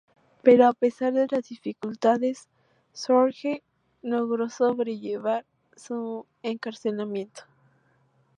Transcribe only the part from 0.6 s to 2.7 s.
a pesar de las dificultades,